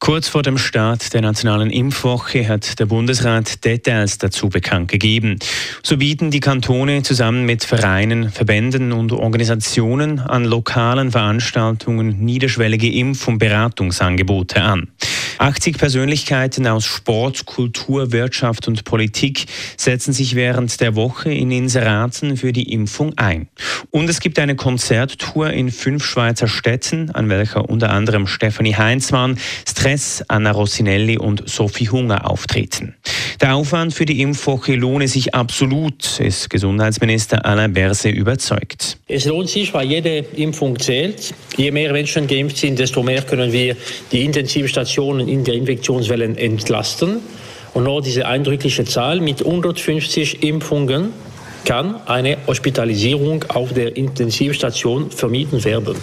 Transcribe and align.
Kurz 0.00 0.28
vor 0.28 0.42
dem 0.42 0.58
Start 0.58 1.12
der 1.12 1.22
nationalen 1.22 1.70
Impfwoche 1.70 2.48
hat 2.48 2.78
der 2.78 2.86
Bundesrat 2.86 3.64
Details 3.64 4.16
dazu 4.18 4.48
bekannt 4.48 4.88
gegeben. 4.88 5.38
So 5.82 5.96
bieten 5.96 6.30
die 6.30 6.40
Kantone 6.40 7.02
zusammen 7.02 7.44
mit 7.44 7.64
Vereinen, 7.64 8.30
Verbänden 8.30 8.92
und 8.92 9.12
Organisationen 9.12 10.20
an 10.20 10.44
lokalen 10.44 11.10
Veranstaltungen 11.10 12.24
niederschwellige 12.24 12.88
Impf- 12.88 13.26
und 13.26 13.38
Beratungsangebote 13.38 14.62
an. 14.62 14.88
80 15.38 15.78
Persönlichkeiten 15.78 16.66
aus 16.66 16.84
Sport, 16.84 17.46
Kultur, 17.46 18.12
Wirtschaft 18.12 18.66
und 18.66 18.84
Politik 18.84 19.46
setzen 19.76 20.12
sich 20.12 20.34
während 20.34 20.80
der 20.80 20.96
Woche 20.96 21.32
in 21.32 21.50
Inseraten 21.50 22.36
für 22.36 22.52
die 22.52 22.72
Impfung 22.72 23.16
ein. 23.16 23.48
Und 23.90 24.10
es 24.10 24.20
gibt 24.20 24.38
eine 24.38 24.56
Konzerttour 24.56 25.50
in 25.50 25.70
fünf 25.70 26.04
Schweizer 26.04 26.48
Städten, 26.48 27.10
an 27.12 27.28
welcher 27.28 27.68
unter 27.68 27.90
anderem 27.90 28.26
Stefanie 28.26 28.74
Heinzmann, 28.74 29.38
Stress, 29.66 30.24
Anna 30.26 30.50
Rossinelli 30.50 31.18
und 31.18 31.48
Sophie 31.48 31.88
Hunger 31.88 32.28
auftreten. 32.28 32.96
Der 33.40 33.54
Aufwand 33.54 33.94
für 33.94 34.04
die 34.04 34.20
Impfwoche 34.20 34.74
lohne 34.74 35.06
sich 35.06 35.34
absolut, 35.34 36.18
ist 36.18 36.50
Gesundheitsminister 36.50 37.46
Alain 37.46 37.72
Berset 37.72 38.16
überzeugt. 38.16 38.98
Es 39.06 39.26
lohnt 39.26 39.48
sich, 39.48 39.72
weil 39.72 39.86
jede 39.86 40.18
Impfung 40.34 40.76
zählt. 40.78 41.32
Je 41.56 41.70
mehr 41.70 41.92
Menschen 41.92 42.26
geimpft 42.26 42.56
sind, 42.56 42.78
desto 42.78 43.02
mehr 43.04 43.22
können 43.22 43.52
wir 43.52 43.76
die 44.10 44.24
Intensivstationen 44.24 45.27
in 45.28 45.44
der 45.44 45.54
Infektionswellen 45.54 46.36
entlasten. 46.36 47.20
Und 47.74 47.84
nur 47.84 48.02
diese 48.02 48.26
eindrückliche 48.26 48.84
Zahl 48.84 49.20
mit 49.20 49.44
150 49.44 50.42
Impfungen 50.42 51.12
kann 51.64 51.96
eine 52.06 52.38
Hospitalisierung 52.46 53.44
auf 53.48 53.72
der 53.72 53.96
Intensivstation 53.96 55.10
vermieden 55.10 55.64
werden. 55.64 55.96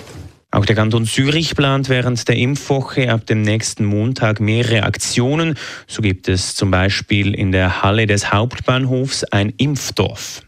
Auch 0.52 0.66
der 0.66 0.76
Kanton 0.76 1.06
Zürich 1.06 1.54
plant 1.56 1.90
während 1.90 2.28
der 2.30 2.38
Impfwoche 2.38 3.12
ab 3.12 3.26
dem 3.26 3.42
nächsten 3.42 3.84
Montag 3.84 4.40
mehrere 4.40 4.84
Aktionen. 4.84 5.58
So 5.86 6.02
gibt 6.02 6.30
es 6.30 6.56
zum 6.56 6.72
Beispiel 6.72 7.36
in 7.36 7.52
der 7.52 7.84
Halle 7.84 8.06
des 8.06 8.32
Hauptbahnhofs 8.32 9.26
ein 9.26 9.54
Impfdorf. 9.58 10.44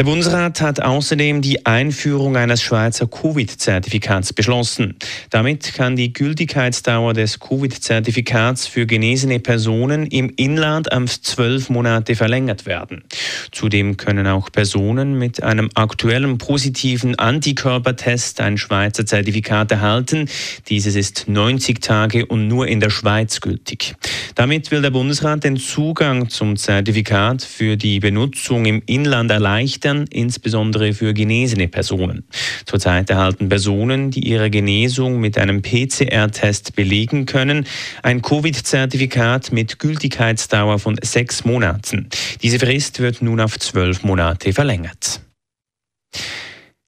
Der 0.00 0.06
Bundesrat 0.06 0.62
hat 0.62 0.80
außerdem 0.80 1.42
die 1.42 1.66
Einführung 1.66 2.38
eines 2.38 2.62
Schweizer 2.62 3.06
Covid-Zertifikats 3.06 4.32
beschlossen. 4.32 4.96
Damit 5.28 5.74
kann 5.74 5.94
die 5.94 6.14
Gültigkeitsdauer 6.14 7.12
des 7.12 7.38
Covid-Zertifikats 7.38 8.66
für 8.66 8.86
genesene 8.86 9.40
Personen 9.40 10.06
im 10.06 10.32
Inland 10.36 10.90
auf 10.90 11.20
zwölf 11.20 11.68
Monate 11.68 12.14
verlängert 12.14 12.64
werden. 12.64 13.04
Zudem 13.52 13.98
können 13.98 14.26
auch 14.26 14.50
Personen 14.50 15.18
mit 15.18 15.42
einem 15.42 15.68
aktuellen 15.74 16.38
positiven 16.38 17.18
Antikörpertest 17.18 18.40
ein 18.40 18.56
Schweizer 18.56 19.04
Zertifikat 19.04 19.70
erhalten. 19.70 20.30
Dieses 20.70 20.94
ist 20.94 21.28
90 21.28 21.82
Tage 21.82 22.24
und 22.24 22.48
nur 22.48 22.68
in 22.68 22.80
der 22.80 22.88
Schweiz 22.88 23.42
gültig. 23.42 23.96
Damit 24.34 24.70
will 24.70 24.80
der 24.80 24.92
Bundesrat 24.92 25.44
den 25.44 25.58
Zugang 25.58 26.30
zum 26.30 26.56
Zertifikat 26.56 27.42
für 27.42 27.76
die 27.76 28.00
Benutzung 28.00 28.64
im 28.64 28.82
Inland 28.86 29.30
erleichtern 29.30 29.89
erleichtern, 29.90 30.06
insbesondere 30.10 30.92
für 30.92 31.14
genesene 31.14 31.68
Personen. 31.68 32.24
Zurzeit 32.66 33.10
erhalten 33.10 33.48
Personen, 33.48 34.10
die 34.10 34.28
ihre 34.28 34.50
Genesung 34.50 35.20
mit 35.20 35.38
einem 35.38 35.62
PCR-Test 35.62 36.76
belegen 36.76 37.26
können, 37.26 37.66
ein 38.02 38.22
Covid-Zertifikat 38.22 39.52
mit 39.52 39.78
Gültigkeitsdauer 39.78 40.78
von 40.78 40.96
sechs 41.02 41.44
Monaten. 41.44 42.08
Diese 42.42 42.58
Frist 42.58 43.00
wird 43.00 43.22
nun 43.22 43.40
auf 43.40 43.58
zwölf 43.58 44.02
Monate 44.02 44.52
verlängert. 44.52 45.20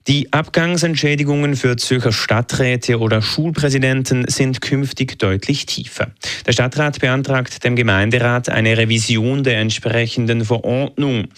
Die 0.08 0.32
Abgangsentschädigungen 0.32 1.54
für 1.54 1.76
Zürcher 1.76 2.10
Stadträte 2.10 2.98
oder 2.98 3.22
Schulpräsidenten 3.22 4.24
sind 4.26 4.60
künftig 4.60 5.16
deutlich 5.16 5.64
tiefer. 5.66 6.08
Der 6.44 6.52
Stadtrat 6.52 6.98
beantragt 6.98 7.62
dem 7.62 7.76
Gemeinderat 7.76 8.48
eine 8.48 8.76
Revision 8.76 9.44
der 9.44 9.58
entsprechenden 9.58 10.44
Verordnung. 10.44 11.28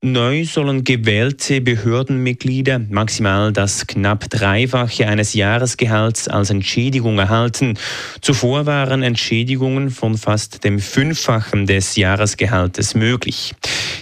Neu 0.00 0.46
sollen 0.46 0.84
gewählte 0.84 1.60
Behördenmitglieder 1.60 2.78
maximal 2.88 3.52
das 3.52 3.86
knapp 3.86 4.30
Dreifache 4.30 5.06
eines 5.06 5.34
Jahresgehalts 5.34 6.26
als 6.26 6.48
Entschädigung 6.48 7.18
erhalten. 7.18 7.78
Zuvor 8.22 8.64
waren 8.64 9.02
Entschädigungen 9.02 9.90
von 9.90 10.16
fast 10.16 10.64
dem 10.64 10.78
Fünffachen 10.78 11.66
des 11.66 11.96
Jahresgehaltes 11.96 12.94
möglich. 12.94 13.52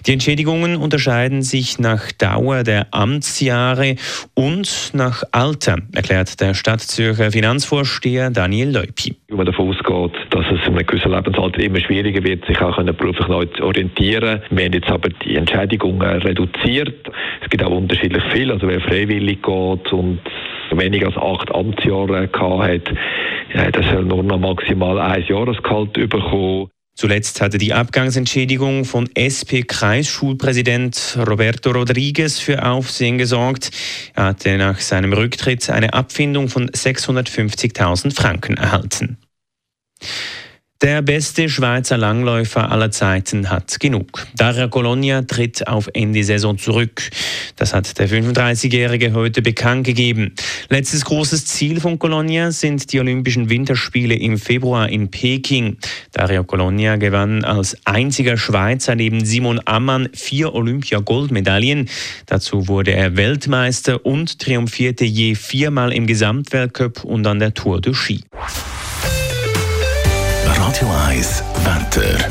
Die 0.06 0.12
Entschädigungen 0.14 0.76
unterscheiden 0.76 1.42
sich 1.42 1.78
nach 1.78 2.10
Dauer 2.10 2.64
der 2.64 2.88
Amtsjahre 2.90 3.94
und 4.34 4.90
nach 4.94 5.22
Alter, 5.30 5.76
erklärt 5.94 6.40
der 6.40 6.54
Stadtzürcher 6.54 7.30
Finanzvorsteher 7.30 8.30
Daniel 8.30 8.70
Leupi. 8.70 9.14
Wenn 9.28 9.36
man 9.36 9.46
davon 9.46 9.68
ausgeht, 9.68 10.20
dass 10.30 10.44
es 10.46 10.66
in 10.66 10.74
einem 10.74 10.86
gewissen 10.86 11.12
Lebensalter 11.12 11.60
immer 11.60 11.80
schwieriger 11.80 12.24
wird, 12.24 12.44
sich 12.46 12.60
auch 12.60 12.82
beruflich 12.82 13.28
neu 13.28 13.44
zu 13.44 13.62
orientieren. 13.62 14.40
Wir 14.50 14.64
haben 14.64 14.72
jetzt 14.72 14.90
aber 14.90 15.08
die 15.08 15.36
Entschädigungen 15.36 16.02
reduziert. 16.22 17.08
Es 17.40 17.48
gibt 17.48 17.62
auch 17.62 17.70
unterschiedlich 17.70 18.24
viel, 18.32 18.50
also 18.50 18.66
wer 18.66 18.80
freiwillig 18.80 19.40
geht 19.40 19.92
und 19.92 20.19
weniger 20.72 21.06
als 21.08 21.16
acht 21.16 21.54
Amtsjahre 21.54 22.26
gehabt 22.26 22.90
hat, 23.54 23.74
der 23.76 23.82
soll 23.84 24.04
nur 24.04 24.24
noch 24.24 24.38
maximal 24.38 24.98
ein 24.98 25.22
Jahresgehalt 25.28 25.92
bekommen. 25.92 26.70
Zuletzt 26.94 27.41
hatte 27.41 27.58
die 27.58 27.72
Abgangsentschädigung 27.72 28.84
von 28.84 29.08
SP-Kreisschulpräsident 29.14 31.19
Roberto 31.26 31.70
Rodriguez 31.70 32.38
für 32.38 32.64
Aufsehen 32.64 33.19
gesorgt. 33.19 33.70
Er 34.14 34.26
hatte 34.26 34.56
nach 34.58 34.78
seinem 34.78 35.12
Rücktritt 35.12 35.69
eine 35.70 35.94
Abfindung 35.94 36.48
von 36.48 36.69
650.000 36.69 38.14
Franken 38.14 38.58
erhalten. 38.58 39.16
Der 40.82 41.00
beste 41.00 41.48
Schweizer 41.48 41.97
Langläufer 41.97 42.72
aller 42.72 42.91
Zeiten 42.91 43.50
hat 43.50 43.78
genug. 43.78 44.26
Daria 44.34 44.66
Colonia 44.66 45.22
tritt 45.22 45.69
auf 45.69 45.88
Ende 45.94 46.25
Saison 46.25 46.59
zurück. 46.59 47.09
Das 47.54 47.72
hat 47.72 48.00
der 48.00 48.09
35-Jährige 48.09 49.12
heute 49.12 49.43
bekannt 49.43 49.87
gegeben. 49.87 50.34
Letztes 50.70 51.04
großes 51.04 51.47
Ziel 51.47 51.78
von 51.78 52.00
Colonia 52.00 52.50
sind 52.50 52.93
die 52.93 52.98
Olympischen 52.98 53.48
Winterspiele 53.48 54.16
im 54.16 54.38
Februar 54.38 54.88
in 54.88 55.09
Peking. 55.09 55.76
Dario 56.10 56.43
Colonia 56.43 56.97
gewann 56.97 57.44
als 57.44 57.76
einziger 57.84 58.37
Schweizer 58.37 58.97
neben 58.97 59.25
Simon 59.25 59.60
Ammann 59.64 60.09
vier 60.12 60.53
Olympia-Goldmedaillen. 60.53 61.88
Dazu 62.26 62.66
wurde 62.66 62.91
er 62.91 63.16
Weltmeister 63.16 64.04
und 64.04 64.41
triumphierte 64.41 65.04
je 65.04 65.37
viermal 65.37 65.93
im 65.93 66.09
Gesamtweltcup 66.09 67.04
und 67.04 67.25
an 67.28 67.38
der 67.38 67.54
Tour 67.54 67.81
de 67.81 67.94
Ski. 67.94 68.25
Radio 70.56 70.88
1 71.08 71.42
Wetter. 71.64 72.28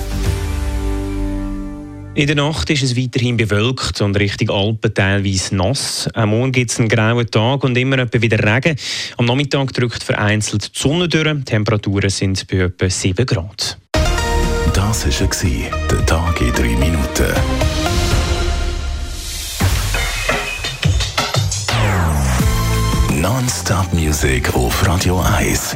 In 2.13 2.27
der 2.27 2.35
Nacht 2.35 2.69
ist 2.69 2.83
es 2.83 2.97
weiterhin 2.97 3.37
bewölkt 3.37 4.01
und 4.01 4.17
Richtung 4.17 4.49
Alpen 4.49 4.93
teilweise 4.93 5.55
nass. 5.55 6.09
Am 6.13 6.29
Morgen 6.29 6.51
gibt 6.51 6.71
es 6.71 6.79
einen 6.79 6.89
grauen 6.89 7.29
Tag 7.29 7.63
und 7.63 7.77
immer 7.77 7.97
wieder 8.11 8.39
Regen. 8.39 8.75
Am 9.17 9.25
Nachmittag 9.25 9.73
drückt 9.73 10.03
vereinzelt 10.03 10.75
die 10.75 10.79
Sonne 10.79 11.07
durch. 11.07 11.27
Die 11.27 11.43
Temperaturen 11.43 12.09
sind 12.09 12.45
bei 12.47 12.57
etwa 12.57 12.89
7 12.89 13.25
Grad. 13.25 13.77
Das 14.73 15.05
war 15.05 15.87
der 15.89 16.05
Tag 16.05 16.41
in 16.41 16.53
3 16.53 16.61
Minuten. 16.77 17.33
Non-Stop-Musik 23.21 24.53
auf 24.53 24.87
Radio 24.87 25.21
1. 25.21 25.75